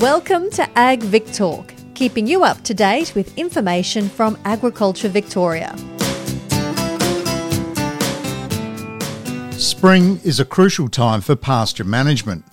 Welcome 0.00 0.48
to 0.52 0.66
Ag 0.78 1.02
Vic 1.02 1.30
Talk, 1.30 1.74
keeping 1.92 2.26
you 2.26 2.42
up 2.42 2.62
to 2.62 2.72
date 2.72 3.14
with 3.14 3.36
information 3.36 4.08
from 4.08 4.38
Agriculture 4.46 5.10
Victoria. 5.10 5.76
Spring 9.58 10.18
is 10.24 10.40
a 10.40 10.46
crucial 10.46 10.88
time 10.88 11.20
for 11.20 11.36
pasture 11.36 11.84
management. 11.84 12.46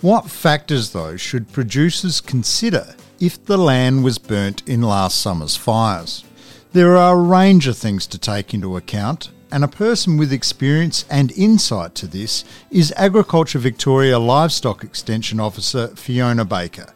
What 0.00 0.28
factors, 0.28 0.90
though, 0.90 1.16
should 1.16 1.52
producers 1.52 2.20
consider 2.20 2.96
if 3.20 3.44
the 3.44 3.58
land 3.58 4.02
was 4.02 4.18
burnt 4.18 4.68
in 4.68 4.82
last 4.82 5.20
summer's 5.20 5.54
fires? 5.54 6.24
There 6.72 6.96
are 6.96 7.14
a 7.16 7.22
range 7.22 7.68
of 7.68 7.78
things 7.78 8.08
to 8.08 8.18
take 8.18 8.52
into 8.52 8.76
account, 8.76 9.30
and 9.50 9.64
a 9.64 9.68
person 9.68 10.16
with 10.16 10.32
experience 10.32 11.04
and 11.10 11.32
insight 11.32 11.94
to 11.96 12.06
this 12.06 12.44
is 12.70 12.92
Agriculture 12.96 13.58
Victoria 13.58 14.18
Livestock 14.18 14.84
Extension 14.84 15.40
Officer 15.40 15.88
Fiona 15.88 16.44
Baker. 16.44 16.92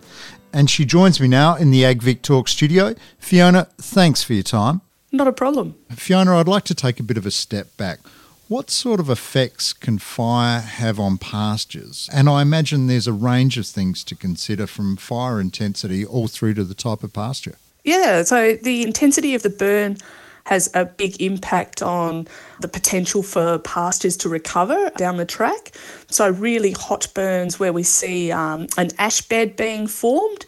And 0.52 0.68
she 0.68 0.84
joins 0.84 1.20
me 1.20 1.28
now 1.28 1.56
in 1.56 1.70
the 1.70 1.82
AgVic 1.82 2.22
Talk 2.22 2.48
studio. 2.48 2.94
Fiona, 3.18 3.68
thanks 3.78 4.22
for 4.22 4.34
your 4.34 4.42
time. 4.42 4.82
Not 5.10 5.28
a 5.28 5.32
problem. 5.32 5.76
Fiona, 5.90 6.38
I'd 6.38 6.48
like 6.48 6.64
to 6.64 6.74
take 6.74 7.00
a 7.00 7.02
bit 7.02 7.16
of 7.16 7.26
a 7.26 7.30
step 7.30 7.76
back. 7.76 8.00
What 8.48 8.70
sort 8.70 9.00
of 9.00 9.08
effects 9.08 9.72
can 9.72 9.98
fire 9.98 10.60
have 10.60 11.00
on 11.00 11.16
pastures? 11.16 12.10
And 12.12 12.28
I 12.28 12.42
imagine 12.42 12.86
there's 12.86 13.06
a 13.06 13.12
range 13.12 13.56
of 13.56 13.66
things 13.66 14.04
to 14.04 14.14
consider 14.14 14.66
from 14.66 14.96
fire 14.96 15.40
intensity 15.40 16.04
all 16.04 16.28
through 16.28 16.54
to 16.54 16.64
the 16.64 16.74
type 16.74 17.02
of 17.02 17.14
pasture. 17.14 17.56
Yeah, 17.84 18.22
so 18.24 18.54
the 18.54 18.82
intensity 18.82 19.34
of 19.34 19.42
the 19.42 19.50
burn 19.50 19.96
has 20.44 20.70
a 20.74 20.84
big 20.84 21.20
impact 21.20 21.82
on 21.82 22.26
the 22.60 22.68
potential 22.68 23.22
for 23.22 23.58
pastures 23.58 24.16
to 24.18 24.28
recover 24.28 24.90
down 24.96 25.16
the 25.16 25.24
track. 25.24 25.72
So, 26.08 26.30
really 26.30 26.72
hot 26.72 27.08
burns 27.14 27.58
where 27.58 27.72
we 27.72 27.82
see 27.82 28.32
um, 28.32 28.66
an 28.76 28.90
ash 28.98 29.22
bed 29.22 29.56
being 29.56 29.86
formed. 29.86 30.46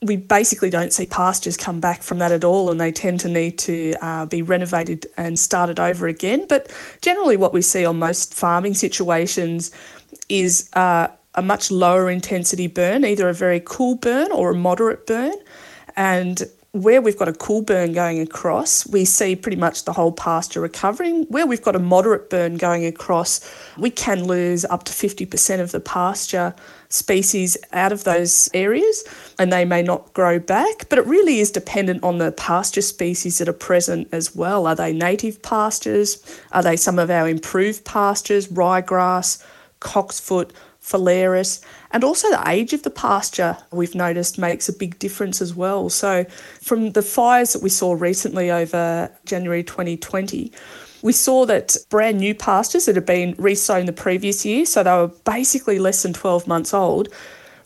We 0.00 0.16
basically 0.16 0.70
don't 0.70 0.92
see 0.92 1.06
pastures 1.06 1.56
come 1.56 1.78
back 1.78 2.02
from 2.02 2.18
that 2.18 2.32
at 2.32 2.42
all, 2.42 2.70
and 2.70 2.80
they 2.80 2.90
tend 2.90 3.20
to 3.20 3.28
need 3.28 3.58
to 3.60 3.94
uh, 4.00 4.26
be 4.26 4.42
renovated 4.42 5.06
and 5.16 5.38
started 5.38 5.78
over 5.78 6.08
again. 6.08 6.46
But 6.48 6.74
generally, 7.02 7.36
what 7.36 7.52
we 7.52 7.62
see 7.62 7.84
on 7.84 7.98
most 7.98 8.34
farming 8.34 8.74
situations 8.74 9.70
is 10.28 10.68
uh, 10.72 11.08
a 11.34 11.42
much 11.42 11.70
lower 11.70 12.10
intensity 12.10 12.66
burn, 12.66 13.04
either 13.04 13.28
a 13.28 13.34
very 13.34 13.62
cool 13.64 13.94
burn 13.94 14.32
or 14.32 14.50
a 14.50 14.54
moderate 14.54 15.06
burn. 15.06 15.34
And 15.96 16.42
where 16.72 17.02
we've 17.02 17.18
got 17.18 17.28
a 17.28 17.34
cool 17.34 17.60
burn 17.60 17.92
going 17.92 18.18
across, 18.18 18.86
we 18.86 19.04
see 19.04 19.36
pretty 19.36 19.58
much 19.58 19.84
the 19.84 19.92
whole 19.92 20.10
pasture 20.10 20.60
recovering. 20.60 21.24
Where 21.24 21.46
we've 21.46 21.60
got 21.60 21.76
a 21.76 21.78
moderate 21.78 22.30
burn 22.30 22.56
going 22.56 22.86
across, 22.86 23.40
we 23.76 23.90
can 23.90 24.24
lose 24.24 24.64
up 24.64 24.84
to 24.84 24.92
50% 24.92 25.60
of 25.60 25.70
the 25.72 25.80
pasture 25.80 26.54
species 26.88 27.58
out 27.72 27.92
of 27.92 28.04
those 28.04 28.48
areas 28.54 29.04
and 29.38 29.52
they 29.52 29.66
may 29.66 29.82
not 29.82 30.14
grow 30.14 30.38
back. 30.38 30.88
But 30.88 30.98
it 30.98 31.06
really 31.06 31.40
is 31.40 31.50
dependent 31.50 32.02
on 32.02 32.16
the 32.16 32.32
pasture 32.32 32.82
species 32.82 33.36
that 33.36 33.50
are 33.50 33.54
present 33.54 34.08
as 34.10 34.34
well. 34.34 34.66
Are 34.66 34.74
they 34.74 34.94
native 34.94 35.42
pastures? 35.42 36.22
Are 36.52 36.62
they 36.62 36.76
some 36.76 36.98
of 36.98 37.10
our 37.10 37.28
improved 37.28 37.84
pastures, 37.84 38.48
ryegrass, 38.48 39.44
cocksfoot? 39.80 40.52
Phalaris, 40.82 41.62
and 41.92 42.04
also 42.04 42.28
the 42.30 42.48
age 42.48 42.72
of 42.72 42.82
the 42.82 42.90
pasture 42.90 43.56
we've 43.70 43.94
noticed 43.94 44.38
makes 44.38 44.68
a 44.68 44.72
big 44.72 44.98
difference 44.98 45.40
as 45.40 45.54
well. 45.54 45.88
So, 45.88 46.24
from 46.60 46.90
the 46.92 47.02
fires 47.02 47.52
that 47.52 47.62
we 47.62 47.68
saw 47.68 47.92
recently 47.92 48.50
over 48.50 49.10
January 49.24 49.62
2020, 49.62 50.52
we 51.02 51.12
saw 51.12 51.46
that 51.46 51.76
brand 51.88 52.18
new 52.18 52.34
pastures 52.34 52.86
that 52.86 52.96
had 52.96 53.06
been 53.06 53.34
resown 53.38 53.86
the 53.86 53.92
previous 53.92 54.44
year, 54.44 54.66
so 54.66 54.82
they 54.82 54.90
were 54.90 55.10
basically 55.24 55.78
less 55.78 56.02
than 56.02 56.12
12 56.12 56.46
months 56.46 56.74
old, 56.74 57.08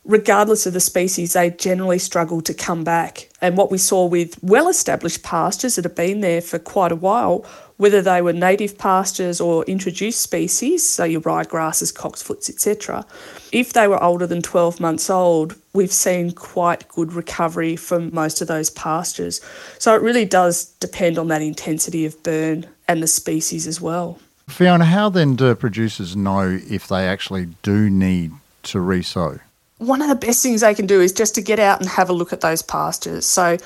regardless 0.07 0.67
of 0.67 0.73
the 0.73 0.81
species, 0.81 1.33
they 1.33 1.51
generally 1.51 1.99
struggle 1.99 2.41
to 2.41 2.55
come 2.55 2.85
back. 2.85 3.29
And 3.43 3.57
what 3.57 3.71
we 3.71 3.79
saw 3.79 4.07
with 4.07 4.43
well 4.43 4.69
established 4.69 5.23
pastures 5.23 5.77
that 5.77 5.85
have 5.85 5.97
been 5.97 6.21
there 6.21 6.41
for 6.41 6.59
quite 6.59 6.93
a 6.93 6.97
while, 6.97 7.45
whether 7.77 8.01
they 8.01 8.23
were 8.23 8.33
native 8.33 8.79
pastures 8.79 9.41
or 9.41 9.65
introduced 9.65 10.21
species, 10.21 10.89
so 10.89 11.05
your 11.05 11.21
ryegrasses, 11.21 11.93
cocksfoots, 11.93 12.49
etc., 12.49 13.05
if 13.53 13.73
they 13.73 13.87
were 13.87 14.03
older 14.03 14.27
than 14.27 14.41
12 14.41 14.81
months 14.81 15.11
old, 15.11 15.57
we've 15.75 15.93
seen 15.93 16.31
quite 16.31 16.89
good 16.89 17.13
recovery 17.13 17.77
from 17.77 18.15
most 18.15 18.41
of 18.41 18.49
those 18.49 18.71
pastures. 18.71 19.41
So 19.79 19.95
it 19.95 20.03
really 20.03 20.25
does 20.25 20.67
depend 20.81 21.19
on 21.19 21.29
that 21.29 21.43
intensity 21.43 22.07
of 22.07 22.23
burn 22.23 22.67
and 22.89 23.03
the 23.03 23.07
species 23.07 23.67
as 23.67 23.81
well. 23.81 24.19
Fiona, 24.49 24.85
how 24.85 25.09
then 25.09 25.35
do 25.35 25.55
producers 25.57 26.15
know 26.15 26.61
if 26.71 26.87
they 26.87 27.09
actually 27.09 27.47
do 27.63 27.91
need 27.91 28.33
to 28.63 28.79
resow? 28.79 29.41
One 29.79 30.03
of 30.03 30.09
the 30.09 30.15
best 30.15 30.43
things 30.43 30.63
they 30.63 30.75
can 30.75 30.87
do 30.87 31.01
is 31.01 31.13
just 31.13 31.35
to 31.35 31.43
get 31.43 31.59
out 31.59 31.81
and 31.81 31.89
have 31.89 32.09
a 32.09 32.13
look 32.13 32.33
at 32.33 32.41
those 32.41 32.63
pastures. 32.63 33.27
So, 33.27 33.59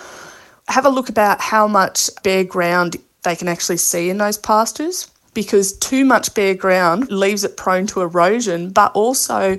have 0.69 0.87
a 0.87 0.91
look 0.91 1.09
about 1.09 1.41
how 1.41 1.67
much 1.67 2.11
bare 2.23 2.45
ground 2.45 2.97
they 3.23 3.37
can 3.37 3.49
actually 3.49 3.77
see 3.77 4.09
in 4.09 4.19
those 4.19 4.39
pastures 4.39 5.11
because 5.35 5.77
too 5.79 6.05
much 6.05 6.35
bare 6.35 6.55
ground 6.55 7.11
leaves 7.11 7.45
it 7.45 7.57
prone 7.57 7.87
to 7.89 8.01
erosion, 8.01 8.71
but 8.71 8.93
also 8.93 9.57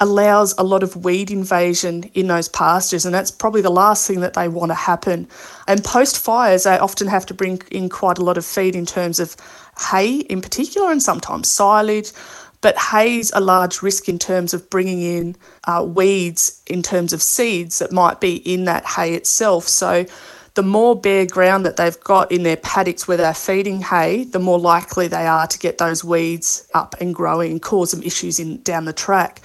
allows 0.00 0.54
a 0.58 0.62
lot 0.62 0.82
of 0.82 1.04
weed 1.04 1.30
invasion 1.30 2.04
in 2.14 2.26
those 2.26 2.48
pastures, 2.48 3.06
and 3.06 3.14
that's 3.14 3.30
probably 3.30 3.62
the 3.62 3.70
last 3.70 4.06
thing 4.06 4.20
that 4.20 4.34
they 4.34 4.48
want 4.48 4.70
to 4.70 4.74
happen. 4.74 5.26
And 5.66 5.84
post 5.84 6.18
fires, 6.18 6.64
they 6.64 6.78
often 6.78 7.06
have 7.06 7.24
to 7.26 7.34
bring 7.34 7.62
in 7.70 7.88
quite 7.88 8.18
a 8.18 8.24
lot 8.24 8.36
of 8.36 8.44
feed 8.44 8.74
in 8.74 8.86
terms 8.86 9.20
of 9.20 9.36
hay 9.90 10.16
in 10.16 10.40
particular, 10.40 10.90
and 10.90 11.02
sometimes 11.02 11.48
silage. 11.48 12.12
But 12.64 12.78
hay's 12.78 13.30
a 13.34 13.42
large 13.42 13.82
risk 13.82 14.08
in 14.08 14.18
terms 14.18 14.54
of 14.54 14.70
bringing 14.70 15.02
in 15.02 15.36
uh, 15.64 15.84
weeds 15.86 16.62
in 16.66 16.82
terms 16.82 17.12
of 17.12 17.20
seeds 17.20 17.78
that 17.80 17.92
might 17.92 18.22
be 18.22 18.36
in 18.36 18.64
that 18.64 18.86
hay 18.86 19.12
itself. 19.12 19.68
So 19.68 20.06
the 20.54 20.62
more 20.62 20.98
bare 20.98 21.26
ground 21.26 21.66
that 21.66 21.76
they've 21.76 22.00
got 22.00 22.32
in 22.32 22.42
their 22.42 22.56
paddocks 22.56 23.06
where 23.06 23.18
they're 23.18 23.34
feeding 23.34 23.82
hay, 23.82 24.24
the 24.24 24.38
more 24.38 24.58
likely 24.58 25.08
they 25.08 25.26
are 25.26 25.46
to 25.46 25.58
get 25.58 25.76
those 25.76 26.02
weeds 26.02 26.66
up 26.72 26.94
and 27.02 27.14
growing 27.14 27.52
and 27.52 27.60
cause 27.60 27.90
them 27.90 28.02
issues 28.02 28.40
in 28.40 28.62
down 28.62 28.86
the 28.86 28.94
track. 28.94 29.42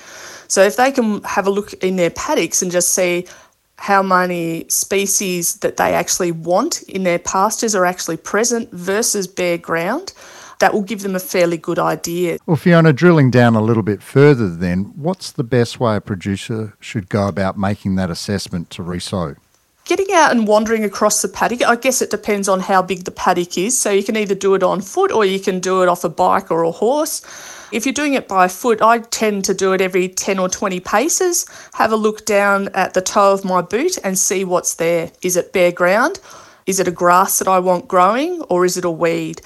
So 0.47 0.63
if 0.63 0.77
they 0.77 0.89
can 0.89 1.21
have 1.23 1.45
a 1.45 1.51
look 1.51 1.73
in 1.83 1.97
their 1.97 2.11
paddocks 2.11 2.61
and 2.61 2.71
just 2.71 2.93
see 2.93 3.27
how 3.75 4.01
many 4.01 4.65
species 4.69 5.55
that 5.55 5.75
they 5.75 5.93
actually 5.93 6.31
want 6.31 6.83
in 6.83 7.03
their 7.03 7.19
pastures 7.19 7.75
are 7.75 7.85
actually 7.85 8.15
present 8.15 8.71
versus 8.71 9.27
bare 9.27 9.57
ground, 9.57 10.13
that 10.59 10.73
will 10.73 10.81
give 10.81 11.01
them 11.01 11.15
a 11.15 11.19
fairly 11.19 11.57
good 11.57 11.79
idea. 11.79 12.37
Well, 12.45 12.57
Fiona, 12.57 12.93
drilling 12.93 13.31
down 13.31 13.55
a 13.55 13.61
little 13.61 13.83
bit 13.83 14.01
further, 14.01 14.49
then, 14.49 14.93
what's 14.95 15.31
the 15.31 15.43
best 15.43 15.79
way 15.79 15.95
a 15.95 16.01
producer 16.01 16.73
should 16.79 17.09
go 17.09 17.27
about 17.27 17.57
making 17.57 17.95
that 17.95 18.09
assessment 18.09 18.69
to 18.71 18.83
resow? 18.83 19.35
Getting 19.85 20.13
out 20.13 20.31
and 20.31 20.47
wandering 20.47 20.83
across 20.83 21.21
the 21.21 21.27
paddock, 21.27 21.63
I 21.63 21.75
guess 21.75 22.01
it 22.01 22.11
depends 22.11 22.47
on 22.47 22.59
how 22.59 22.81
big 22.81 23.05
the 23.05 23.11
paddock 23.11 23.57
is. 23.57 23.75
So 23.75 23.89
you 23.89 24.03
can 24.03 24.17
either 24.17 24.35
do 24.35 24.53
it 24.53 24.61
on 24.61 24.81
foot 24.81 25.11
or 25.11 25.25
you 25.25 25.39
can 25.39 25.59
do 25.59 25.81
it 25.81 25.89
off 25.89 26.03
a 26.03 26.09
bike 26.09 26.51
or 26.51 26.63
a 26.63 26.71
horse. 26.71 27.23
If 27.71 27.85
you're 27.85 27.93
doing 27.93 28.13
it 28.13 28.27
by 28.27 28.47
foot, 28.47 28.81
I 28.81 28.99
tend 28.99 29.45
to 29.45 29.53
do 29.53 29.73
it 29.73 29.81
every 29.81 30.09
10 30.09 30.37
or 30.39 30.49
20 30.49 30.79
paces, 30.79 31.45
have 31.73 31.91
a 31.91 31.95
look 31.95 32.25
down 32.25 32.67
at 32.69 32.93
the 32.93 33.01
toe 33.01 33.31
of 33.33 33.45
my 33.45 33.61
boot 33.61 33.97
and 34.03 34.17
see 34.17 34.43
what's 34.43 34.75
there. 34.75 35.11
Is 35.21 35.37
it 35.37 35.53
bare 35.53 35.71
ground? 35.71 36.19
Is 36.65 36.79
it 36.79 36.87
a 36.87 36.91
grass 36.91 37.39
that 37.39 37.47
I 37.47 37.59
want 37.59 37.87
growing 37.87 38.41
or 38.43 38.65
is 38.65 38.77
it 38.77 38.85
a 38.85 38.91
weed? 38.91 39.41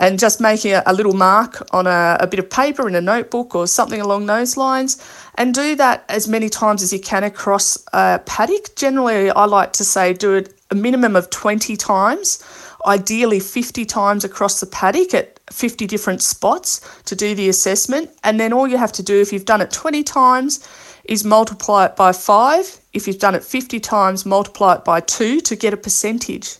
And 0.00 0.18
just 0.18 0.40
making 0.40 0.72
a, 0.72 0.82
a 0.86 0.94
little 0.94 1.12
mark 1.12 1.62
on 1.72 1.86
a, 1.86 2.16
a, 2.20 2.26
bit 2.26 2.40
of 2.40 2.48
paper 2.48 2.88
in 2.88 2.94
a 2.94 3.00
notebook 3.00 3.54
or 3.54 3.66
something 3.66 4.00
along 4.00 4.26
those 4.26 4.56
lines. 4.56 4.96
And 5.34 5.54
do 5.54 5.76
that 5.76 6.04
as 6.08 6.26
many 6.26 6.48
times 6.48 6.82
as 6.82 6.90
you 6.92 6.98
can 6.98 7.22
across 7.22 7.78
a 7.92 8.20
paddock. 8.24 8.74
Generally, 8.76 9.30
I 9.30 9.44
like 9.44 9.74
to 9.74 9.84
say 9.84 10.14
do 10.14 10.34
it 10.34 10.54
a 10.70 10.74
minimum 10.74 11.16
of 11.16 11.28
20 11.28 11.76
times, 11.76 12.42
ideally 12.86 13.40
50 13.40 13.84
times 13.84 14.24
across 14.24 14.58
the 14.60 14.66
paddock 14.66 15.12
at 15.12 15.38
50 15.52 15.86
different 15.86 16.22
spots 16.22 16.80
to 17.04 17.14
do 17.14 17.34
the 17.34 17.50
assessment. 17.50 18.10
And 18.24 18.40
then 18.40 18.54
all 18.54 18.66
you 18.66 18.78
have 18.78 18.92
to 18.92 19.02
do, 19.02 19.20
if 19.20 19.34
you've 19.34 19.44
done 19.44 19.60
it 19.60 19.70
20 19.70 20.02
times, 20.02 20.66
is 21.04 21.24
multiply 21.24 21.84
it 21.86 21.96
by 21.96 22.12
five. 22.12 22.80
If 22.94 23.06
you've 23.06 23.18
done 23.18 23.34
it 23.34 23.44
50 23.44 23.80
times, 23.80 24.24
multiply 24.24 24.76
it 24.76 24.84
by 24.84 25.00
two 25.00 25.40
to 25.42 25.56
get 25.56 25.74
a 25.74 25.76
percentage 25.76 26.59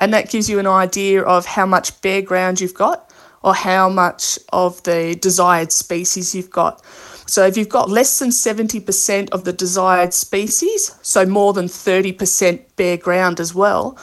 and 0.00 0.14
that 0.14 0.30
gives 0.30 0.48
you 0.48 0.58
an 0.58 0.66
idea 0.66 1.22
of 1.22 1.46
how 1.46 1.66
much 1.66 2.00
bare 2.00 2.22
ground 2.22 2.60
you've 2.60 2.74
got 2.74 3.12
or 3.42 3.54
how 3.54 3.88
much 3.88 4.38
of 4.52 4.82
the 4.82 5.14
desired 5.20 5.70
species 5.70 6.34
you've 6.34 6.50
got. 6.50 6.84
So 7.26 7.46
if 7.46 7.56
you've 7.56 7.68
got 7.68 7.88
less 7.88 8.18
than 8.18 8.30
70% 8.30 9.30
of 9.30 9.44
the 9.44 9.52
desired 9.52 10.12
species, 10.12 10.96
so 11.02 11.24
more 11.24 11.52
than 11.52 11.66
30% 11.66 12.60
bare 12.76 12.96
ground 12.96 13.38
as 13.38 13.54
well, 13.54 13.96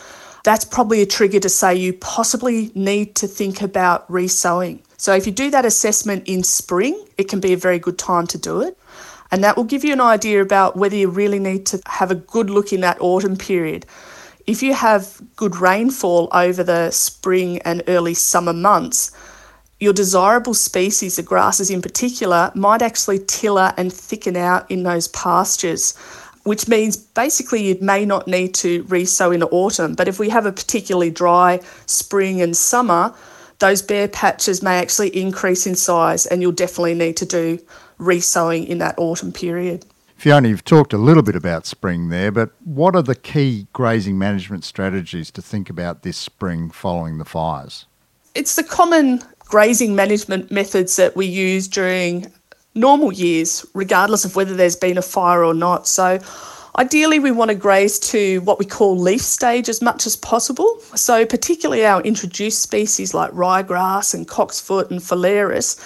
that's 0.44 0.64
probably 0.64 1.02
a 1.02 1.06
trigger 1.06 1.40
to 1.42 1.50
say 1.50 1.76
you 1.76 1.94
possibly 1.94 2.72
need 2.74 3.16
to 3.16 3.28
think 3.28 3.62
about 3.62 4.10
resowing. 4.10 4.80
So 4.98 5.14
if 5.14 5.26
you 5.26 5.34
do 5.34 5.52
that 5.52 5.66
assessment 5.66 6.28
in 6.28 6.44
spring, 6.44 7.06
it 7.18 7.28
can 7.28 7.40
be 7.40 7.54
a 7.54 7.58
very 7.58 7.80
good 7.80 7.98
time 7.98 8.28
to 8.28 8.38
do 8.38 8.62
it. 8.62 8.78
And 9.30 9.44
that 9.44 9.58
will 9.58 9.66
give 9.66 9.84
you 9.84 9.92
an 9.94 10.02
idea 10.02 10.42
about 10.42 10.78
whether 10.78 10.96
you 10.96 11.10
really 11.10 11.40
need 11.40 11.66
to 11.68 11.82
have 11.86 12.12
a 12.12 12.16
good 12.16 12.50
look 12.50 12.72
in 12.72 12.82
that 12.82 12.98
autumn 13.02 13.36
period 13.36 13.86
if 14.48 14.64
you 14.64 14.74
have 14.74 15.22
good 15.36 15.58
rainfall 15.58 16.30
over 16.32 16.64
the 16.64 16.90
spring 16.92 17.60
and 17.60 17.84
early 17.88 18.14
summer 18.14 18.54
months, 18.54 19.12
your 19.80 19.94
desirable 19.94 20.54
species, 20.56 21.20
of 21.20 21.26
grasses 21.26 21.70
in 21.70 21.82
particular, 21.82 22.52
might 22.56 22.82
actually 22.82 23.20
tiller 23.20 23.74
and 23.78 23.94
thicken 23.94 24.36
out 24.36 24.70
in 24.72 24.84
those 24.84 25.08
pastures. 25.10 25.94
which 26.48 26.66
means 26.70 26.96
basically 26.96 27.62
you 27.62 27.78
may 27.82 28.06
not 28.06 28.26
need 28.26 28.54
to 28.54 28.82
resow 28.86 29.36
in 29.36 29.44
autumn. 29.44 29.96
But 29.96 30.08
if 30.08 30.18
we 30.18 30.30
have 30.30 30.46
a 30.46 30.52
particularly 30.54 31.12
dry 31.12 31.60
spring 31.88 32.42
and 32.42 32.56
summer, 32.56 33.14
those 33.60 33.82
bare 33.82 34.08
patches 34.08 34.64
may 34.64 34.80
actually 34.80 35.10
increase 35.10 35.68
in 35.68 35.76
size 35.76 36.26
and 36.26 36.42
you'll 36.42 36.54
definitely 36.54 36.94
need 36.94 37.18
to 37.18 37.26
do 37.26 37.60
resowing 38.00 38.66
in 38.66 38.78
that 38.78 38.96
autumn 38.98 39.34
period. 39.34 39.86
Fiona, 40.18 40.48
you've 40.48 40.66
talked 40.66 40.94
a 40.94 40.98
little 40.98 41.22
bit 41.22 41.36
about 41.36 41.68
spring 41.68 42.10
there, 42.10 42.32
but 42.32 42.50
what 42.66 42.96
are 42.96 43.04
the 43.04 43.14
key 43.14 43.68
grazing 43.72 44.18
management 44.18 44.64
strategies 44.64 45.30
to 45.30 45.44
think 45.44 45.70
about 45.70 46.02
this 46.02 46.18
spring 46.18 46.72
following 46.72 47.20
the 47.20 47.26
fires? 47.26 47.86
It's 48.34 48.56
the 48.56 48.64
common 48.64 49.22
grazing 49.40 49.96
management 49.96 50.50
methods 50.50 50.96
that 50.96 51.16
we 51.16 51.28
use 51.28 51.68
during 51.68 52.34
normal 52.74 53.14
years, 53.14 53.64
regardless 53.76 54.26
of 54.26 54.36
whether 54.36 54.56
there's 54.56 54.76
been 54.76 54.98
a 54.98 55.04
fire 55.04 55.44
or 55.44 55.54
not. 55.54 55.88
So, 55.88 56.20
ideally, 56.80 57.20
we 57.20 57.30
want 57.30 57.50
to 57.50 57.56
graze 57.56 58.00
to 58.00 58.42
what 58.42 58.58
we 58.58 58.66
call 58.66 58.98
leaf 58.98 59.22
stage 59.22 59.70
as 59.70 59.84
much 59.84 60.08
as 60.08 60.16
possible. 60.16 60.80
So, 60.96 61.28
particularly 61.28 61.86
our 61.86 62.02
introduced 62.02 62.64
species 62.64 63.14
like 63.14 63.30
ryegrass 63.34 64.16
and 64.16 64.28
cocksfoot 64.28 64.90
and 64.90 65.00
phalaris, 65.00 65.78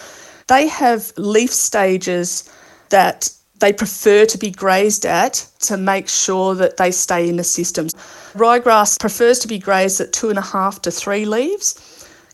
they 0.47 0.67
have 0.69 1.11
leaf 1.17 1.51
stages 1.51 2.49
that 2.91 3.29
they 3.61 3.71
prefer 3.71 4.25
to 4.25 4.37
be 4.37 4.49
grazed 4.51 5.05
at 5.05 5.47
to 5.59 5.77
make 5.77 6.09
sure 6.09 6.55
that 6.55 6.77
they 6.77 6.91
stay 6.91 7.29
in 7.29 7.37
the 7.37 7.43
system. 7.43 7.87
Ryegrass 8.33 8.99
prefers 8.99 9.37
to 9.39 9.47
be 9.47 9.59
grazed 9.59 10.01
at 10.01 10.11
two 10.11 10.29
and 10.29 10.39
a 10.39 10.41
half 10.41 10.81
to 10.81 10.91
three 10.91 11.25
leaves. 11.25 11.75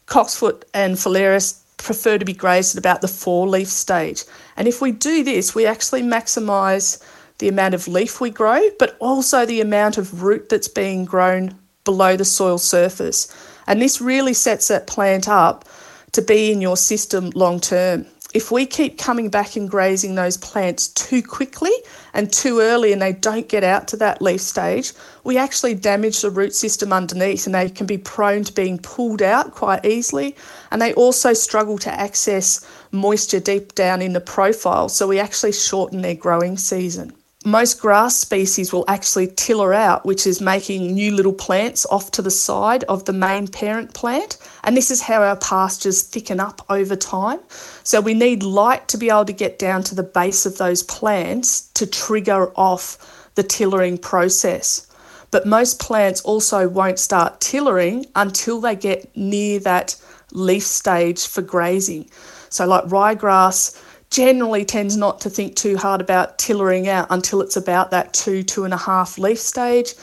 Cocksfoot 0.07 0.63
and 0.74 0.95
phalaris 0.95 1.59
prefer 1.75 2.18
to 2.18 2.25
be 2.25 2.33
grazed 2.33 2.75
at 2.75 2.79
about 2.79 3.01
the 3.01 3.09
four 3.09 3.45
leaf 3.47 3.68
stage. 3.68 4.24
And 4.56 4.69
if 4.69 4.81
we 4.81 4.91
do 4.94 5.24
this, 5.24 5.53
we 5.53 5.65
actually 5.65 6.01
maximise 6.01 7.03
the 7.39 7.50
amount 7.50 7.73
of 7.73 7.88
leaf 7.88 8.21
we 8.21 8.30
grow, 8.30 8.62
but 8.80 8.95
also 9.00 9.45
the 9.45 9.62
amount 9.62 9.97
of 9.97 10.23
root 10.23 10.47
that's 10.50 10.69
being 10.69 11.03
grown 11.06 11.57
below 11.83 12.15
the 12.15 12.25
soil 12.25 12.57
surface. 12.57 13.27
And 13.68 13.81
this 13.81 14.00
really 14.00 14.33
sets 14.33 14.69
that 14.69 14.88
plant 14.88 15.27
up 15.27 15.65
to 16.13 16.21
be 16.21 16.53
in 16.53 16.62
your 16.62 16.77
system 16.77 17.31
long 17.35 17.59
term 17.59 18.06
if 18.33 18.51
we 18.51 18.65
keep 18.65 18.97
coming 18.97 19.29
back 19.29 19.56
and 19.56 19.69
grazing 19.69 20.15
those 20.15 20.38
plants 20.38 20.89
too 20.89 21.24
quickly 21.24 21.71
and 22.13 22.31
too 22.31 22.59
early 22.59 22.91
and 22.91 23.01
they 23.01 23.13
don't 23.13 23.47
get 23.47 23.63
out 23.63 23.88
to 23.88 23.97
that 23.97 24.21
leaf 24.21 24.41
stage, 24.41 24.91
we 25.24 25.38
actually 25.38 25.74
damage 25.74 26.21
the 26.21 26.29
root 26.29 26.53
system 26.53 26.91
underneath 26.91 27.45
and 27.45 27.56
they 27.56 27.69
can 27.69 27.88
be 27.88 27.97
prone 27.97 28.44
to 28.44 28.53
being 28.53 28.79
pulled 28.79 29.21
out 29.21 29.51
quite 29.51 29.85
easily. 29.85 30.35
And 30.71 30.81
they 30.81 30.94
also 30.94 31.33
struggle 31.33 31.77
to 31.79 31.91
access 31.91 32.65
moisture 32.91 33.39
deep 33.39 33.75
down 33.75 34.01
in 34.01 34.13
the 34.13 34.21
profile, 34.21 34.89
so 34.89 35.07
we 35.07 35.19
actually 35.19 35.53
shorten 35.53 36.01
their 36.01 36.15
growing 36.15 36.57
season 36.57 37.17
most 37.45 37.80
grass 37.80 38.16
species 38.16 38.74
will 38.74 38.84
actually 38.88 39.28
tiller 39.28 39.74
out, 39.74 40.06
which 40.06 40.25
is 40.25 40.42
making 40.42 40.94
new 40.94 41.13
little 41.13 41.34
plants 41.34 41.86
off 41.86 42.10
to 42.12 42.22
the 42.22 42.31
side 42.31 42.84
of 42.86 43.06
the 43.06 43.13
main 43.13 43.48
parent 43.48 43.94
plant. 43.94 44.38
And 44.63 44.75
this 44.75 44.89
is 44.89 45.01
how 45.01 45.22
our 45.22 45.36
pastures 45.38 46.01
thicken 46.01 46.39
up 46.39 46.66
over 46.69 46.95
time. 46.95 47.39
So 47.84 48.01
we 48.01 48.16
need 48.16 48.42
light 48.42 48.88
to 48.89 48.98
be 48.98 49.10
able 49.10 49.25
to 49.25 49.34
get 49.34 49.60
down 49.60 49.84
to 49.84 49.95
the 49.95 50.04
base 50.04 50.45
of 50.45 50.57
those 50.57 50.81
plants 50.84 51.69
to 51.75 51.86
trigger 51.86 52.51
off 52.56 53.31
the 53.36 53.44
tillering 53.44 54.00
process. 54.00 54.88
But 55.30 55.45
most 55.45 55.80
plants 55.80 56.22
also 56.22 56.68
won't 56.68 57.00
start 57.00 57.40
tillering 57.40 58.07
until 58.16 58.60
they 58.60 58.75
get 58.75 59.16
near 59.16 59.60
that 59.60 59.95
leaf 60.31 60.63
stage 60.63 61.28
for 61.28 61.44
grazing. 61.44 62.10
So, 62.50 62.66
like 62.66 62.86
ryegrass 62.86 63.81
generally 64.09 64.65
tends 64.65 64.95
not 64.95 65.21
to 65.21 65.30
think 65.30 65.56
too 65.56 65.77
hard 65.77 66.01
about 66.01 66.38
tillering 66.38 66.88
out 66.88 67.07
until 67.09 67.42
it's 67.42 67.57
about 67.57 67.92
that 67.92 68.13
two, 68.13 68.44
two 68.44 68.63
and 68.63 68.74
a 68.74 68.77
half 68.77 69.18
leaf 69.18 69.39
stage. 69.39 69.94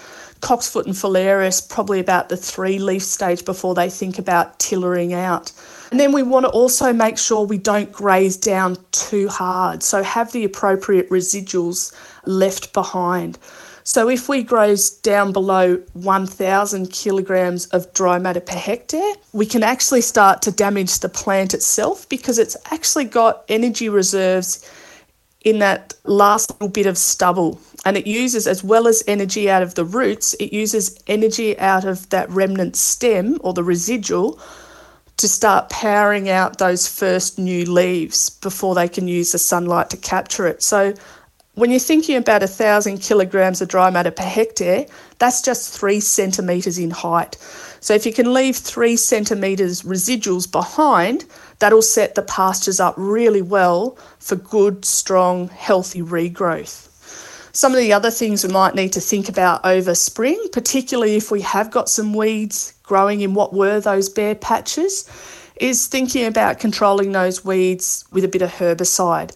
Cocksfoot 0.40 0.84
and 0.84 0.94
Phalaris 0.94 1.66
probably 1.66 2.00
about 2.00 2.28
the 2.28 2.36
three 2.36 2.78
leaf 2.78 3.02
stage 3.02 3.46
before 3.46 3.74
they 3.74 3.88
think 3.88 4.18
about 4.18 4.58
tillering 4.58 5.14
out. 5.14 5.52
And 5.90 5.98
then 5.98 6.12
we 6.12 6.22
want 6.22 6.44
to 6.44 6.50
also 6.50 6.92
make 6.92 7.16
sure 7.16 7.46
we 7.46 7.56
don't 7.56 7.90
graze 7.90 8.36
down 8.36 8.76
too 8.90 9.28
hard, 9.28 9.82
so 9.82 10.02
have 10.02 10.32
the 10.32 10.44
appropriate 10.44 11.08
residuals 11.08 11.94
left 12.26 12.74
behind. 12.74 13.38
So 13.86 14.08
if 14.08 14.30
we 14.30 14.42
grows 14.42 14.88
down 14.88 15.32
below 15.32 15.76
1,000 15.92 16.90
kilograms 16.90 17.66
of 17.66 17.92
dry 17.92 18.18
matter 18.18 18.40
per 18.40 18.56
hectare, 18.56 19.14
we 19.34 19.44
can 19.44 19.62
actually 19.62 20.00
start 20.00 20.40
to 20.42 20.50
damage 20.50 21.00
the 21.00 21.10
plant 21.10 21.52
itself 21.52 22.08
because 22.08 22.38
it's 22.38 22.56
actually 22.70 23.04
got 23.04 23.44
energy 23.50 23.90
reserves 23.90 24.68
in 25.44 25.58
that 25.58 25.92
last 26.04 26.50
little 26.52 26.70
bit 26.70 26.86
of 26.86 26.96
stubble. 26.96 27.60
And 27.84 27.98
it 27.98 28.06
uses, 28.06 28.46
as 28.46 28.64
well 28.64 28.88
as 28.88 29.04
energy 29.06 29.50
out 29.50 29.62
of 29.62 29.74
the 29.74 29.84
roots, 29.84 30.32
it 30.40 30.54
uses 30.54 30.98
energy 31.06 31.58
out 31.58 31.84
of 31.84 32.08
that 32.08 32.30
remnant 32.30 32.76
stem 32.76 33.36
or 33.42 33.52
the 33.52 33.62
residual 33.62 34.40
to 35.18 35.28
start 35.28 35.68
powering 35.68 36.30
out 36.30 36.56
those 36.56 36.88
first 36.88 37.38
new 37.38 37.70
leaves 37.70 38.30
before 38.30 38.74
they 38.74 38.88
can 38.88 39.06
use 39.06 39.32
the 39.32 39.38
sunlight 39.38 39.90
to 39.90 39.98
capture 39.98 40.46
it. 40.46 40.62
So 40.62 40.94
when 41.54 41.70
you're 41.70 41.78
thinking 41.78 42.16
about 42.16 42.42
thousand 42.42 42.98
kilograms 42.98 43.60
of 43.60 43.68
dry 43.68 43.88
matter 43.90 44.10
per 44.10 44.24
hectare, 44.24 44.86
that's 45.18 45.40
just 45.40 45.78
three 45.78 46.00
centimetres 46.00 46.78
in 46.78 46.90
height. 46.90 47.36
So 47.80 47.94
if 47.94 48.04
you 48.04 48.12
can 48.12 48.32
leave 48.32 48.56
three 48.56 48.96
centimetres 48.96 49.82
residuals 49.82 50.50
behind, 50.50 51.26
that'll 51.60 51.82
set 51.82 52.14
the 52.14 52.22
pastures 52.22 52.80
up 52.80 52.94
really 52.96 53.42
well 53.42 53.96
for 54.18 54.36
good, 54.36 54.84
strong, 54.84 55.48
healthy 55.48 56.02
regrowth. 56.02 56.88
Some 57.52 57.70
of 57.70 57.78
the 57.78 57.92
other 57.92 58.10
things 58.10 58.44
we 58.44 58.52
might 58.52 58.74
need 58.74 58.92
to 58.94 59.00
think 59.00 59.28
about 59.28 59.64
over 59.64 59.94
spring, 59.94 60.44
particularly 60.50 61.14
if 61.14 61.30
we 61.30 61.40
have 61.42 61.70
got 61.70 61.88
some 61.88 62.12
weeds 62.12 62.74
growing 62.82 63.20
in 63.20 63.34
what 63.34 63.52
were 63.52 63.78
those 63.78 64.08
bare 64.08 64.34
patches, 64.34 65.08
is 65.60 65.86
thinking 65.86 66.26
about 66.26 66.58
controlling 66.58 67.12
those 67.12 67.44
weeds 67.44 68.04
with 68.10 68.24
a 68.24 68.28
bit 68.28 68.42
of 68.42 68.50
herbicide. 68.50 69.30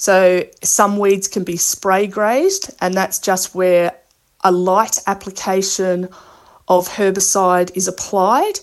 So 0.00 0.46
some 0.62 0.96
weeds 0.96 1.28
can 1.28 1.44
be 1.44 1.58
spray 1.58 2.06
grazed, 2.06 2.70
and 2.80 2.94
that's 2.94 3.18
just 3.18 3.54
where 3.54 3.94
a 4.42 4.50
light 4.50 4.96
application 5.06 6.08
of 6.68 6.88
herbicide 6.88 7.70
is 7.76 7.86
applied. 7.86 8.60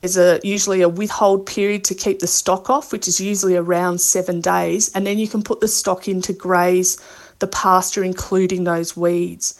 There's 0.00 0.16
a 0.16 0.40
usually 0.42 0.82
a 0.82 0.88
withhold 0.88 1.46
period 1.46 1.84
to 1.84 1.94
keep 1.94 2.18
the 2.18 2.26
stock 2.26 2.68
off, 2.68 2.90
which 2.90 3.06
is 3.06 3.20
usually 3.20 3.54
around 3.54 4.00
seven 4.00 4.40
days, 4.40 4.90
and 4.92 5.06
then 5.06 5.18
you 5.18 5.28
can 5.28 5.44
put 5.44 5.60
the 5.60 5.68
stock 5.68 6.08
in 6.08 6.20
to 6.22 6.32
graze 6.32 6.98
the 7.38 7.46
pasture, 7.46 8.02
including 8.02 8.64
those 8.64 8.96
weeds. 8.96 9.54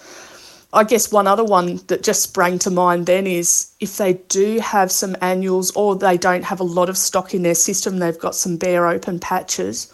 I 0.73 0.83
guess 0.83 1.13
one 1.13 1.29
other 1.29 1.45
one 1.45 1.77
that 1.87 2.03
just 2.03 2.23
sprang 2.23 2.59
to 2.61 2.71
mind 2.73 3.07
then 3.07 3.29
is 3.29 3.71
if 3.79 3.97
they 3.97 4.15
do 4.29 4.59
have 4.59 4.91
some 4.91 5.15
annuals 5.21 5.71
or 5.77 5.95
they 5.95 6.19
don't 6.19 6.43
have 6.43 6.59
a 6.59 6.65
lot 6.65 6.89
of 6.89 6.99
stock 6.99 7.33
in 7.33 7.43
their 7.43 7.55
system, 7.55 7.99
they've 7.99 8.19
got 8.19 8.35
some 8.35 8.57
bare 8.57 8.89
open 8.89 9.21
patches 9.21 9.87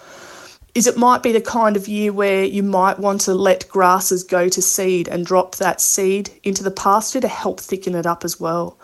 is 0.75 0.87
it 0.87 0.97
might 0.97 1.23
be 1.23 1.33
the 1.33 1.41
kind 1.41 1.77
of 1.77 1.89
year 1.89 2.13
where 2.13 2.45
you 2.45 2.63
might 2.63 2.99
want 2.99 3.21
to 3.23 3.35
let 3.35 3.69
grasses 3.69 4.23
go 4.23 4.49
to 4.49 4.63
seed 4.63 5.09
and 5.09 5.27
drop 5.27 5.57
that 5.57 5.81
seed 5.81 6.31
into 6.43 6.63
the 6.63 6.71
pasture 6.71 7.21
to 7.21 7.29
help 7.29 7.61
thicken 7.61 7.95
it 7.95 8.07
up 8.07 8.25
as 8.25 8.39
well. 8.39 8.79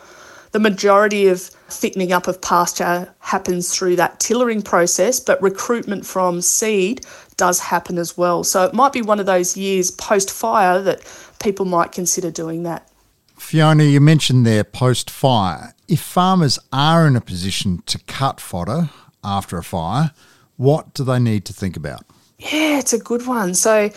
The 0.53 0.61
majority 0.61 1.27
of 1.27 1.41
thickening 1.41 2.13
up 2.13 2.29
of 2.29 2.41
pasture 2.41 3.13
happens 3.19 3.75
through 3.75 3.97
that 3.97 4.21
tillering 4.21 4.63
process, 4.63 5.19
but 5.19 5.43
recruitment 5.43 6.07
from 6.07 6.41
seed 6.41 7.05
does 7.37 7.59
happen 7.59 7.99
as 7.99 8.17
well. 8.17 8.45
So 8.45 8.65
it 8.65 8.73
might 8.73 8.93
be 8.93 9.03
one 9.03 9.19
of 9.19 9.27
those 9.27 9.57
years 9.57 9.91
post 9.91 10.31
fire 10.31 10.81
that 10.83 11.01
people 11.41 11.67
might 11.67 11.91
consider 11.91 12.31
doing 12.31 12.63
that. 12.63 12.89
Fiona, 13.37 13.83
you 13.83 14.01
mentioned 14.01 14.47
there 14.47 14.63
post 14.65 15.11
fire. 15.11 15.75
If 15.89 16.01
farmers 16.01 16.59
are 16.73 17.07
in 17.07 17.17
a 17.17 17.21
position 17.21 17.83
to 17.87 17.99
cut 18.07 18.41
fodder 18.41 18.91
after 19.25 19.59
a 19.59 19.65
fire, 19.65 20.13
what 20.57 20.95
do 20.95 21.05
they 21.05 21.19
need 21.19 21.45
to 21.47 21.53
think 21.53 21.77
about? 21.77 22.05
Yeah, 22.39 22.79
it's 22.79 22.93
a 22.93 22.99
good 22.99 23.27
one. 23.27 23.55
So, 23.55 23.91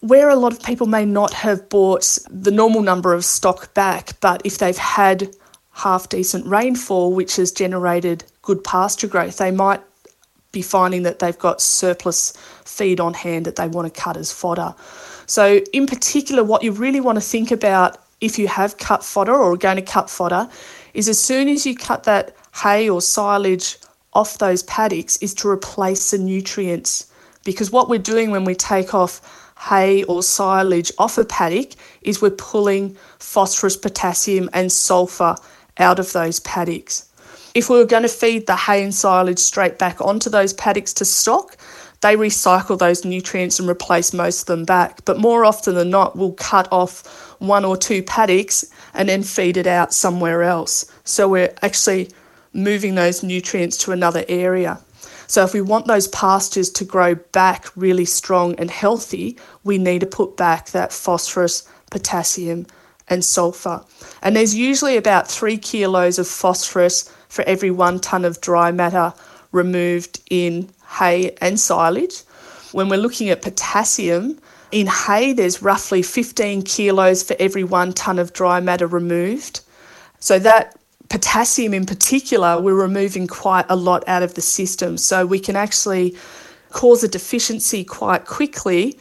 where 0.00 0.28
a 0.28 0.36
lot 0.36 0.52
of 0.52 0.62
people 0.62 0.86
may 0.86 1.04
not 1.04 1.32
have 1.32 1.68
bought 1.68 2.18
the 2.30 2.50
normal 2.50 2.82
number 2.82 3.14
of 3.14 3.24
stock 3.24 3.72
back, 3.74 4.18
but 4.20 4.42
if 4.44 4.58
they've 4.58 4.76
had 4.76 5.34
half 5.72 6.08
decent 6.08 6.46
rainfall, 6.46 7.14
which 7.14 7.36
has 7.36 7.50
generated 7.50 8.24
good 8.42 8.62
pasture 8.62 9.06
growth, 9.06 9.38
they 9.38 9.50
might 9.50 9.80
be 10.52 10.62
finding 10.62 11.02
that 11.02 11.18
they've 11.18 11.38
got 11.38 11.60
surplus 11.60 12.32
feed 12.64 13.00
on 13.00 13.14
hand 13.14 13.44
that 13.46 13.56
they 13.56 13.66
want 13.66 13.92
to 13.92 14.00
cut 14.00 14.16
as 14.16 14.32
fodder. 14.32 14.74
So, 15.26 15.60
in 15.72 15.86
particular, 15.86 16.44
what 16.44 16.62
you 16.62 16.72
really 16.72 17.00
want 17.00 17.16
to 17.16 17.22
think 17.22 17.50
about 17.50 17.98
if 18.20 18.38
you 18.38 18.48
have 18.48 18.78
cut 18.78 19.04
fodder 19.04 19.34
or 19.34 19.52
are 19.52 19.56
going 19.56 19.76
to 19.76 19.82
cut 19.82 20.08
fodder 20.08 20.48
is 20.92 21.08
as 21.08 21.18
soon 21.18 21.48
as 21.48 21.66
you 21.66 21.74
cut 21.74 22.04
that 22.04 22.34
hay 22.54 22.88
or 22.88 23.00
silage 23.00 23.78
off 24.14 24.38
those 24.38 24.62
paddocks 24.64 25.16
is 25.18 25.34
to 25.34 25.48
replace 25.48 26.10
the 26.10 26.18
nutrients. 26.18 27.10
Because 27.44 27.70
what 27.70 27.88
we're 27.88 27.98
doing 27.98 28.30
when 28.30 28.44
we 28.44 28.54
take 28.54 28.94
off 28.94 29.20
hay 29.58 30.02
or 30.04 30.22
silage 30.22 30.92
off 30.98 31.18
a 31.18 31.24
paddock 31.24 31.72
is 32.02 32.20
we're 32.20 32.30
pulling 32.30 32.96
phosphorus, 33.18 33.76
potassium, 33.76 34.50
and 34.52 34.70
sulfur 34.70 35.36
out 35.78 35.98
of 35.98 36.12
those 36.12 36.40
paddocks. 36.40 37.08
If 37.54 37.70
we 37.70 37.76
were 37.76 37.84
going 37.84 38.02
to 38.02 38.08
feed 38.08 38.46
the 38.46 38.56
hay 38.56 38.82
and 38.82 38.94
silage 38.94 39.38
straight 39.38 39.78
back 39.78 40.00
onto 40.00 40.28
those 40.28 40.52
paddocks 40.52 40.92
to 40.94 41.04
stock, 41.04 41.56
they 42.00 42.16
recycle 42.16 42.78
those 42.78 43.04
nutrients 43.04 43.58
and 43.58 43.68
replace 43.68 44.12
most 44.12 44.42
of 44.42 44.46
them 44.46 44.64
back. 44.64 45.04
But 45.04 45.18
more 45.18 45.44
often 45.44 45.74
than 45.74 45.88
not, 45.90 46.16
we'll 46.16 46.32
cut 46.32 46.68
off 46.70 47.06
one 47.38 47.64
or 47.64 47.76
two 47.76 48.02
paddocks 48.02 48.64
and 48.92 49.08
then 49.08 49.22
feed 49.22 49.56
it 49.56 49.66
out 49.66 49.94
somewhere 49.94 50.42
else. 50.42 50.84
So 51.04 51.28
we're 51.28 51.54
actually 51.62 52.10
moving 52.54 52.94
those 52.94 53.22
nutrients 53.22 53.76
to 53.78 53.92
another 53.92 54.24
area. 54.28 54.78
So, 55.26 55.42
if 55.42 55.52
we 55.52 55.60
want 55.60 55.86
those 55.86 56.08
pastures 56.08 56.70
to 56.70 56.84
grow 56.84 57.14
back 57.14 57.66
really 57.76 58.04
strong 58.04 58.54
and 58.56 58.70
healthy, 58.70 59.38
we 59.64 59.78
need 59.78 60.00
to 60.00 60.06
put 60.06 60.36
back 60.36 60.70
that 60.70 60.92
phosphorus, 60.92 61.68
potassium, 61.90 62.66
and 63.08 63.24
sulfur. 63.24 63.84
And 64.22 64.36
there's 64.36 64.54
usually 64.54 64.96
about 64.96 65.28
three 65.28 65.58
kilos 65.58 66.18
of 66.18 66.28
phosphorus 66.28 67.10
for 67.28 67.42
every 67.44 67.70
one 67.70 68.00
tonne 68.00 68.24
of 68.24 68.40
dry 68.40 68.70
matter 68.70 69.12
removed 69.52 70.20
in 70.30 70.70
hay 70.98 71.34
and 71.40 71.58
silage. 71.58 72.20
When 72.72 72.88
we're 72.88 72.96
looking 72.98 73.28
at 73.30 73.42
potassium, 73.42 74.40
in 74.72 74.86
hay, 74.86 75.32
there's 75.32 75.62
roughly 75.62 76.02
15 76.02 76.62
kilos 76.62 77.22
for 77.22 77.36
every 77.38 77.64
one 77.64 77.92
tonne 77.92 78.18
of 78.18 78.32
dry 78.32 78.60
matter 78.60 78.86
removed. 78.86 79.60
So 80.18 80.38
that 80.40 80.76
potassium 81.14 81.72
in 81.72 81.86
particular, 81.86 82.60
we're 82.60 82.74
removing 82.74 83.28
quite 83.28 83.64
a 83.68 83.76
lot 83.76 84.02
out 84.08 84.24
of 84.24 84.34
the 84.34 84.40
system. 84.40 84.98
So 84.98 85.24
we 85.24 85.38
can 85.38 85.54
actually 85.54 86.16
cause 86.70 87.04
a 87.04 87.08
deficiency 87.08 87.84
quite 87.84 88.26
quickly 88.26 88.98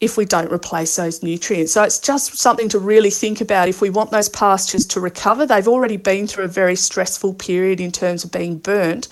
if 0.00 0.16
we 0.16 0.24
don't 0.24 0.52
replace 0.52 0.94
those 0.94 1.20
nutrients. 1.20 1.72
So 1.72 1.82
it's 1.82 1.98
just 1.98 2.38
something 2.38 2.68
to 2.68 2.78
really 2.78 3.10
think 3.10 3.40
about 3.40 3.68
if 3.68 3.80
we 3.80 3.90
want 3.90 4.12
those 4.12 4.28
pastures 4.28 4.86
to 4.86 5.00
recover. 5.00 5.46
They've 5.46 5.66
already 5.66 5.96
been 5.96 6.28
through 6.28 6.44
a 6.44 6.54
very 6.62 6.76
stressful 6.76 7.34
period 7.34 7.80
in 7.80 7.90
terms 7.90 8.22
of 8.22 8.30
being 8.30 8.58
burnt. 8.58 9.08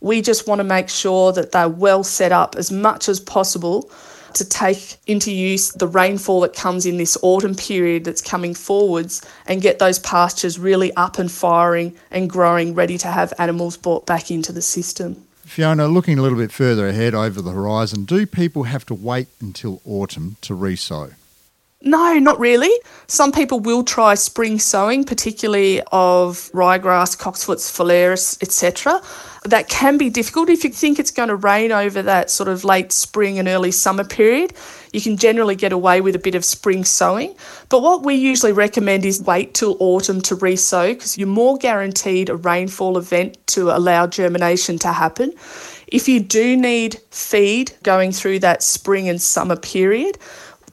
We 0.00 0.22
just 0.22 0.48
want 0.48 0.60
to 0.60 0.64
make 0.64 0.88
sure 0.88 1.32
that 1.32 1.52
they're 1.52 1.68
well 1.68 2.02
set 2.02 2.32
up 2.32 2.56
as 2.56 2.72
much 2.72 3.10
as 3.10 3.20
possible 3.20 3.90
to 4.34 4.44
take 4.48 4.96
into 5.06 5.32
use 5.32 5.70
the 5.72 5.86
rainfall 5.86 6.40
that 6.40 6.54
comes 6.54 6.86
in 6.86 6.96
this 6.96 7.16
autumn 7.22 7.54
period 7.54 8.04
that's 8.04 8.22
coming 8.22 8.54
forwards 8.54 9.22
and 9.46 9.62
get 9.62 9.78
those 9.78 9.98
pastures 9.98 10.58
really 10.58 10.92
up 10.94 11.18
and 11.18 11.30
firing 11.30 11.94
and 12.10 12.28
growing, 12.28 12.74
ready 12.74 12.98
to 12.98 13.08
have 13.08 13.32
animals 13.38 13.76
brought 13.76 14.06
back 14.06 14.30
into 14.30 14.52
the 14.52 14.62
system. 14.62 15.24
Fiona, 15.44 15.86
looking 15.88 16.18
a 16.18 16.22
little 16.22 16.38
bit 16.38 16.50
further 16.50 16.88
ahead 16.88 17.14
over 17.14 17.42
the 17.42 17.50
horizon, 17.50 18.04
do 18.04 18.26
people 18.26 18.64
have 18.64 18.86
to 18.86 18.94
wait 18.94 19.28
until 19.40 19.80
autumn 19.84 20.36
to 20.40 20.54
resow? 20.54 21.12
No, 21.86 22.18
not 22.18 22.40
really. 22.40 22.72
Some 23.08 23.30
people 23.30 23.60
will 23.60 23.84
try 23.84 24.14
spring 24.14 24.58
sowing, 24.58 25.04
particularly 25.04 25.82
of 25.92 26.50
ryegrass, 26.54 27.14
cocksfoot's 27.14 27.70
phalaris, 27.70 28.42
etc. 28.42 29.02
That 29.44 29.68
can 29.68 29.98
be 29.98 30.08
difficult 30.08 30.48
if 30.48 30.64
you 30.64 30.70
think 30.70 30.98
it's 30.98 31.10
going 31.10 31.28
to 31.28 31.36
rain 31.36 31.72
over 31.72 32.00
that 32.00 32.30
sort 32.30 32.48
of 32.48 32.64
late 32.64 32.90
spring 32.90 33.38
and 33.38 33.46
early 33.46 33.70
summer 33.70 34.02
period. 34.02 34.54
You 34.94 35.02
can 35.02 35.18
generally 35.18 35.56
get 35.56 35.72
away 35.72 36.00
with 36.00 36.16
a 36.16 36.18
bit 36.18 36.34
of 36.34 36.42
spring 36.42 36.86
sowing. 36.86 37.34
But 37.68 37.82
what 37.82 38.02
we 38.02 38.14
usually 38.14 38.52
recommend 38.52 39.04
is 39.04 39.20
wait 39.20 39.52
till 39.52 39.76
autumn 39.78 40.22
to 40.22 40.36
resow 40.36 40.94
because 40.94 41.18
you're 41.18 41.28
more 41.28 41.58
guaranteed 41.58 42.30
a 42.30 42.36
rainfall 42.36 42.96
event 42.96 43.36
to 43.48 43.70
allow 43.70 44.06
germination 44.06 44.78
to 44.78 44.88
happen. 44.88 45.34
If 45.88 46.08
you 46.08 46.20
do 46.20 46.56
need 46.56 46.98
feed 47.10 47.72
going 47.82 48.12
through 48.12 48.38
that 48.38 48.62
spring 48.62 49.06
and 49.10 49.20
summer 49.20 49.56
period, 49.56 50.16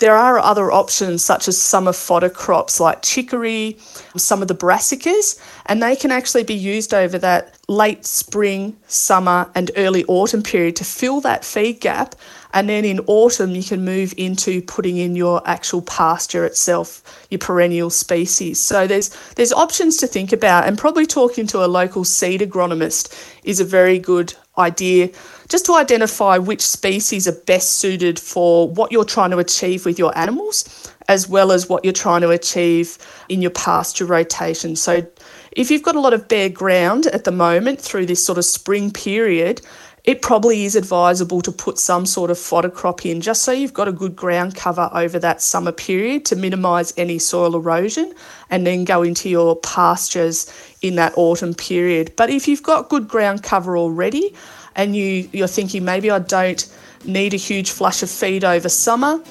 there 0.01 0.15
are 0.15 0.39
other 0.39 0.71
options 0.71 1.23
such 1.23 1.47
as 1.47 1.61
summer 1.61 1.93
fodder 1.93 2.29
crops 2.29 2.79
like 2.79 3.03
chicory, 3.03 3.77
some 4.17 4.41
of 4.41 4.47
the 4.47 4.55
brassicas, 4.55 5.39
and 5.67 5.81
they 5.81 5.95
can 5.95 6.11
actually 6.11 6.43
be 6.43 6.55
used 6.55 6.91
over 6.91 7.19
that 7.19 7.55
late 7.67 8.03
spring, 8.03 8.75
summer, 8.87 9.47
and 9.53 9.69
early 9.77 10.03
autumn 10.05 10.41
period 10.41 10.75
to 10.75 10.83
fill 10.83 11.21
that 11.21 11.45
feed 11.45 11.79
gap. 11.81 12.15
And 12.51 12.67
then 12.67 12.83
in 12.83 12.99
autumn, 13.05 13.51
you 13.51 13.63
can 13.63 13.85
move 13.85 14.15
into 14.17 14.63
putting 14.63 14.97
in 14.97 15.15
your 15.15 15.47
actual 15.47 15.83
pasture 15.83 16.45
itself, 16.45 17.27
your 17.29 17.39
perennial 17.39 17.91
species. 17.91 18.59
So 18.59 18.87
there's 18.87 19.09
there's 19.35 19.53
options 19.53 19.97
to 19.97 20.07
think 20.07 20.33
about, 20.33 20.67
and 20.67 20.79
probably 20.79 21.05
talking 21.05 21.45
to 21.47 21.63
a 21.63 21.67
local 21.67 22.03
seed 22.03 22.41
agronomist 22.41 23.13
is 23.43 23.59
a 23.59 23.65
very 23.65 23.99
good 23.99 24.33
idea 24.57 25.09
just 25.49 25.65
to 25.65 25.75
identify 25.75 26.37
which 26.37 26.61
species 26.61 27.27
are 27.27 27.39
best 27.45 27.73
suited 27.73 28.19
for 28.19 28.69
what 28.69 28.91
you're 28.91 29.05
trying 29.05 29.31
to 29.31 29.37
achieve 29.37 29.85
with 29.85 29.97
your 29.97 30.17
animals, 30.17 30.91
as 31.07 31.27
well 31.27 31.51
as 31.51 31.69
what 31.69 31.83
you're 31.83 31.93
trying 31.93 32.21
to 32.21 32.29
achieve 32.29 32.97
in 33.29 33.41
your 33.41 33.51
pasture 33.51 34.05
rotation. 34.05 34.75
So, 34.75 35.05
if 35.53 35.69
you've 35.69 35.83
got 35.83 35.95
a 35.95 35.99
lot 35.99 36.13
of 36.13 36.29
bare 36.29 36.49
ground 36.49 37.07
at 37.07 37.25
the 37.25 37.31
moment 37.31 37.81
through 37.81 38.05
this 38.05 38.25
sort 38.25 38.37
of 38.37 38.45
spring 38.45 38.89
period, 38.91 39.61
it 40.03 40.21
probably 40.21 40.65
is 40.65 40.75
advisable 40.75 41.41
to 41.41 41.51
put 41.51 41.77
some 41.77 42.05
sort 42.05 42.31
of 42.31 42.39
fodder 42.39 42.69
crop 42.69 43.05
in 43.05 43.21
just 43.21 43.43
so 43.43 43.51
you've 43.51 43.73
got 43.73 43.87
a 43.87 43.91
good 43.91 44.15
ground 44.15 44.55
cover 44.55 44.89
over 44.93 45.19
that 45.19 45.41
summer 45.41 45.71
period 45.71 46.25
to 46.25 46.35
minimise 46.35 46.93
any 46.97 47.19
soil 47.19 47.55
erosion 47.55 48.11
and 48.49 48.65
then 48.65 48.83
go 48.83 49.03
into 49.03 49.29
your 49.29 49.55
pastures 49.57 50.51
in 50.81 50.95
that 50.95 51.13
autumn 51.17 51.53
period. 51.53 52.11
But 52.15 52.31
if 52.31 52.47
you've 52.47 52.63
got 52.63 52.89
good 52.89 53.07
ground 53.07 53.43
cover 53.43 53.77
already 53.77 54.33
and 54.75 54.95
you, 54.95 55.29
you're 55.31 55.47
thinking 55.47 55.85
maybe 55.85 56.09
I 56.09 56.19
don't 56.19 56.67
need 57.05 57.33
a 57.33 57.37
huge 57.37 57.69
flush 57.69 58.01
of 58.01 58.09
feed 58.09 58.43
over 58.43 58.69
summer, 58.69 59.23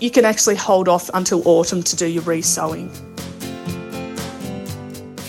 you 0.00 0.10
can 0.10 0.24
actually 0.24 0.56
hold 0.56 0.88
off 0.88 1.10
until 1.14 1.46
autumn 1.46 1.82
to 1.84 1.96
do 1.96 2.06
your 2.06 2.22
resowing. 2.22 3.07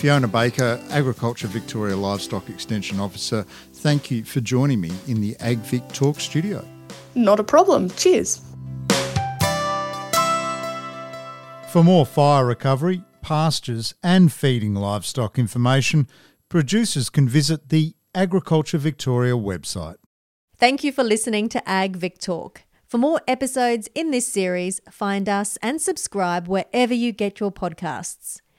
Fiona 0.00 0.26
Baker, 0.26 0.80
Agriculture 0.88 1.46
Victoria 1.46 1.94
Livestock 1.94 2.48
Extension 2.48 2.98
Officer, 2.98 3.42
thank 3.74 4.10
you 4.10 4.24
for 4.24 4.40
joining 4.40 4.80
me 4.80 4.90
in 5.06 5.20
the 5.20 5.34
AgVic 5.40 5.92
Talk 5.92 6.18
studio. 6.20 6.66
Not 7.14 7.38
a 7.38 7.44
problem. 7.44 7.90
Cheers. 7.90 8.40
For 11.68 11.84
more 11.84 12.06
fire 12.06 12.46
recovery, 12.46 13.04
pastures, 13.20 13.94
and 14.02 14.32
feeding 14.32 14.74
livestock 14.74 15.38
information, 15.38 16.08
producers 16.48 17.10
can 17.10 17.28
visit 17.28 17.68
the 17.68 17.94
Agriculture 18.14 18.78
Victoria 18.78 19.34
website. 19.34 19.96
Thank 20.56 20.82
you 20.82 20.92
for 20.92 21.04
listening 21.04 21.50
to 21.50 21.68
Ag 21.68 21.96
Vic 21.96 22.18
Talk. 22.18 22.62
For 22.86 22.96
more 22.96 23.20
episodes 23.28 23.90
in 23.94 24.12
this 24.12 24.26
series, 24.26 24.80
find 24.90 25.28
us 25.28 25.58
and 25.60 25.78
subscribe 25.78 26.48
wherever 26.48 26.94
you 26.94 27.12
get 27.12 27.38
your 27.38 27.52
podcasts. 27.52 28.40